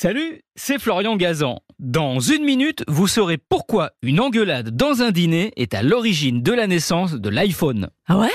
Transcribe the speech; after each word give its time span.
Salut, 0.00 0.42
c'est 0.54 0.78
Florian 0.78 1.16
Gazan. 1.16 1.58
Dans 1.80 2.20
une 2.20 2.44
minute, 2.44 2.84
vous 2.86 3.08
saurez 3.08 3.36
pourquoi 3.36 3.90
une 4.00 4.20
engueulade 4.20 4.70
dans 4.70 5.02
un 5.02 5.10
dîner 5.10 5.52
est 5.56 5.74
à 5.74 5.82
l'origine 5.82 6.40
de 6.40 6.52
la 6.52 6.68
naissance 6.68 7.14
de 7.14 7.28
l'iPhone. 7.28 7.88
Ah 8.06 8.16
ouais? 8.16 8.30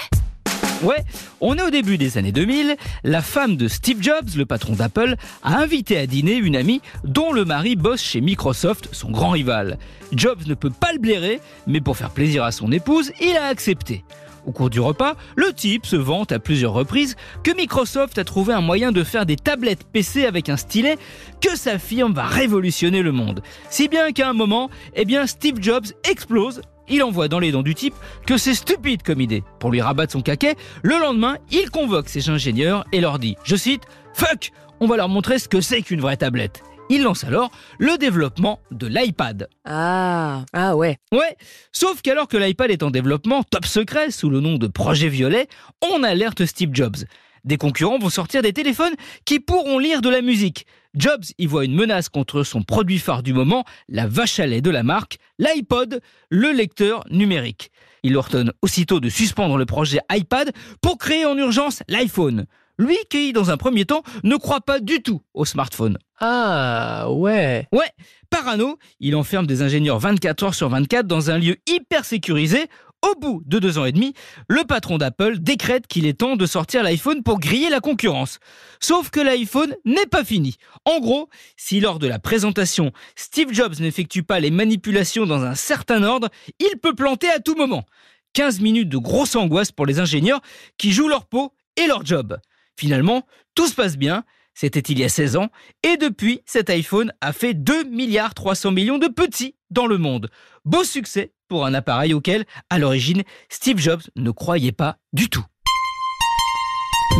Ouais, 0.81 1.05
on 1.39 1.55
est 1.55 1.61
au 1.61 1.69
début 1.69 1.97
des 1.97 2.17
années 2.17 2.33
2000. 2.33 2.75
La 3.05 3.21
femme 3.21 3.55
de 3.55 3.69
Steve 3.69 4.01
Jobs, 4.01 4.35
le 4.35 4.45
patron 4.45 4.73
d'Apple, 4.73 5.15
a 5.41 5.57
invité 5.57 5.97
à 5.97 6.05
dîner 6.05 6.35
une 6.35 6.57
amie 6.57 6.81
dont 7.05 7.31
le 7.31 7.45
mari 7.45 7.77
bosse 7.77 8.01
chez 8.03 8.19
Microsoft, 8.19 8.89
son 8.91 9.11
grand 9.11 9.29
rival. 9.29 9.77
Jobs 10.11 10.45
ne 10.45 10.55
peut 10.55 10.69
pas 10.69 10.91
le 10.91 10.99
blairer, 10.99 11.39
mais 11.65 11.79
pour 11.79 11.95
faire 11.95 12.09
plaisir 12.09 12.43
à 12.43 12.51
son 12.51 12.73
épouse, 12.73 13.13
il 13.21 13.37
a 13.37 13.45
accepté. 13.45 14.03
Au 14.45 14.51
cours 14.51 14.69
du 14.69 14.79
repas, 14.79 15.15
le 15.35 15.53
type 15.53 15.85
se 15.85 15.95
vante 15.95 16.31
à 16.31 16.39
plusieurs 16.39 16.73
reprises 16.73 17.15
que 17.43 17.55
Microsoft 17.55 18.17
a 18.17 18.23
trouvé 18.23 18.53
un 18.53 18.61
moyen 18.61 18.91
de 18.91 19.03
faire 19.03 19.25
des 19.25 19.37
tablettes 19.37 19.85
PC 19.85 20.25
avec 20.25 20.49
un 20.49 20.57
stylet 20.57 20.97
que 21.41 21.55
sa 21.55 21.79
firme 21.79 22.13
va 22.13 22.25
révolutionner 22.25 23.01
le 23.01 23.11
monde. 23.11 23.41
Si 23.69 23.87
bien 23.87 24.11
qu'à 24.11 24.29
un 24.29 24.33
moment, 24.33 24.69
eh 24.95 25.05
bien 25.05 25.27
Steve 25.27 25.61
Jobs 25.61 25.93
explose 26.09 26.61
il 26.89 27.01
envoie 27.01 27.29
dans 27.29 27.39
les 27.39 27.51
dents 27.51 27.63
du 27.63 27.75
type 27.75 27.93
que 28.27 28.37
c'est 28.37 28.53
stupide 28.53 29.03
comme 29.03 29.21
idée. 29.21 29.43
Pour 29.59 29.71
lui 29.71 29.81
rabattre 29.81 30.11
son 30.11 30.21
caquet, 30.21 30.55
le 30.81 30.99
lendemain, 30.99 31.37
il 31.49 31.69
convoque 31.69 32.09
ses 32.09 32.29
ingénieurs 32.29 32.85
et 32.91 32.99
leur 32.99 33.19
dit, 33.19 33.37
je 33.45 33.55
cite, 33.55 33.83
Fuck, 34.13 34.51
on 34.79 34.87
va 34.87 34.97
leur 34.97 35.09
montrer 35.09 35.39
ce 35.39 35.47
que 35.47 35.61
c'est 35.61 35.81
qu'une 35.81 36.01
vraie 36.01 36.17
tablette. 36.17 36.61
Il 36.89 37.03
lance 37.03 37.23
alors 37.23 37.51
le 37.79 37.97
développement 37.97 38.59
de 38.71 38.87
l'iPad. 38.87 39.47
Ah, 39.65 40.43
ah 40.53 40.75
ouais. 40.75 40.97
Ouais, 41.11 41.37
sauf 41.71 42.01
qu'alors 42.01 42.27
que 42.27 42.37
l'iPad 42.37 42.71
est 42.71 42.83
en 42.83 42.91
développement 42.91 43.43
top 43.43 43.65
secret 43.65 44.11
sous 44.11 44.29
le 44.29 44.41
nom 44.41 44.57
de 44.57 44.67
Projet 44.67 45.07
Violet, 45.07 45.47
on 45.81 46.03
alerte 46.03 46.45
Steve 46.45 46.71
Jobs. 46.73 46.97
Des 47.45 47.57
concurrents 47.57 47.99
vont 47.99 48.09
sortir 48.09 48.41
des 48.41 48.53
téléphones 48.53 48.93
qui 49.25 49.39
pourront 49.39 49.79
lire 49.79 50.01
de 50.01 50.09
la 50.09 50.21
musique. 50.21 50.65
Jobs 50.93 51.23
y 51.37 51.45
voit 51.45 51.65
une 51.65 51.75
menace 51.75 52.09
contre 52.09 52.43
son 52.43 52.61
produit 52.61 52.99
phare 52.99 53.23
du 53.23 53.33
moment, 53.33 53.65
la 53.89 54.07
vache 54.07 54.39
à 54.39 54.45
lait 54.45 54.61
de 54.61 54.69
la 54.69 54.83
marque, 54.83 55.17
l'iPod, 55.39 56.01
le 56.29 56.51
lecteur 56.51 57.03
numérique. 57.09 57.71
Il 58.03 58.17
ordonne 58.17 58.51
aussitôt 58.61 58.99
de 58.99 59.09
suspendre 59.09 59.57
le 59.57 59.65
projet 59.65 59.99
iPad 60.11 60.51
pour 60.81 60.97
créer 60.97 61.25
en 61.25 61.37
urgence 61.37 61.81
l'iPhone. 61.87 62.45
Lui 62.77 62.97
qui, 63.09 63.33
dans 63.33 63.51
un 63.51 63.57
premier 63.57 63.85
temps, 63.85 64.03
ne 64.23 64.35
croit 64.35 64.61
pas 64.61 64.79
du 64.79 65.01
tout 65.01 65.21
au 65.33 65.45
smartphone. 65.45 65.97
Ah 66.25 67.07
ouais. 67.09 67.67
Ouais, 67.73 67.91
parano, 68.29 68.79
il 69.01 69.13
enferme 69.17 69.45
des 69.45 69.61
ingénieurs 69.61 69.99
24 69.99 70.43
heures 70.43 70.55
sur 70.55 70.69
24 70.69 71.05
dans 71.05 71.31
un 71.31 71.37
lieu 71.37 71.57
hyper 71.67 72.05
sécurisé. 72.05 72.67
Au 73.01 73.19
bout 73.19 73.43
de 73.45 73.59
deux 73.59 73.77
ans 73.77 73.83
et 73.83 73.91
demi, 73.91 74.13
le 74.47 74.63
patron 74.63 74.97
d'Apple 74.97 75.39
décrète 75.39 75.85
qu'il 75.85 76.05
est 76.05 76.21
temps 76.21 76.37
de 76.37 76.45
sortir 76.45 76.81
l'iPhone 76.81 77.23
pour 77.23 77.41
griller 77.41 77.69
la 77.69 77.81
concurrence. 77.81 78.39
Sauf 78.79 79.09
que 79.09 79.19
l'iPhone 79.19 79.75
n'est 79.83 80.05
pas 80.05 80.23
fini. 80.23 80.55
En 80.85 81.01
gros, 81.01 81.27
si 81.57 81.81
lors 81.81 81.99
de 81.99 82.07
la 82.07 82.19
présentation, 82.19 82.93
Steve 83.17 83.51
Jobs 83.51 83.81
n'effectue 83.81 84.23
pas 84.23 84.39
les 84.39 84.49
manipulations 84.49 85.25
dans 85.25 85.43
un 85.43 85.55
certain 85.55 86.03
ordre, 86.03 86.29
il 86.59 86.79
peut 86.81 86.95
planter 86.95 87.27
à 87.27 87.41
tout 87.41 87.55
moment. 87.55 87.83
15 88.31 88.61
minutes 88.61 88.87
de 88.87 88.97
grosse 88.97 89.35
angoisse 89.35 89.73
pour 89.73 89.85
les 89.85 89.99
ingénieurs 89.99 90.39
qui 90.77 90.93
jouent 90.93 91.09
leur 91.09 91.25
peau 91.25 91.53
et 91.75 91.85
leur 91.85 92.05
job. 92.05 92.37
Finalement, 92.79 93.23
tout 93.55 93.67
se 93.67 93.75
passe 93.75 93.97
bien. 93.97 94.23
C'était 94.53 94.79
il 94.79 94.99
y 94.99 95.03
a 95.03 95.09
16 95.09 95.35
ans. 95.37 95.49
Et 95.83 95.97
depuis, 95.97 96.41
cet 96.45 96.69
iPhone 96.69 97.11
a 97.21 97.33
fait 97.33 97.53
2 97.53 97.85
milliards 97.85 98.33
300 98.33 98.71
millions 98.71 98.97
de 98.97 99.07
petits 99.07 99.55
dans 99.69 99.87
le 99.87 99.97
monde. 99.97 100.29
Beau 100.65 100.83
succès 100.83 101.33
pour 101.47 101.65
un 101.65 101.73
appareil 101.73 102.13
auquel, 102.13 102.45
à 102.69 102.79
l'origine, 102.79 103.23
Steve 103.49 103.79
Jobs 103.79 104.03
ne 104.15 104.31
croyait 104.31 104.71
pas 104.71 104.97
du 105.11 105.29
tout. 105.29 105.45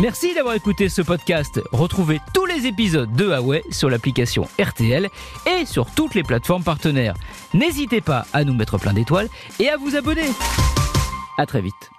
Merci 0.00 0.34
d'avoir 0.34 0.54
écouté 0.54 0.88
ce 0.88 1.02
podcast. 1.02 1.60
Retrouvez 1.70 2.20
tous 2.34 2.46
les 2.46 2.66
épisodes 2.66 3.14
de 3.14 3.26
Huawei 3.26 3.62
sur 3.70 3.88
l'application 3.88 4.48
RTL 4.60 5.08
et 5.46 5.64
sur 5.66 5.88
toutes 5.94 6.16
les 6.16 6.24
plateformes 6.24 6.64
partenaires. 6.64 7.14
N'hésitez 7.52 8.00
pas 8.00 8.26
à 8.32 8.42
nous 8.42 8.54
mettre 8.54 8.76
plein 8.76 8.92
d'étoiles 8.92 9.28
et 9.60 9.68
à 9.68 9.76
vous 9.76 9.94
abonner. 9.94 10.30
À 11.38 11.46
très 11.46 11.60
vite. 11.60 11.93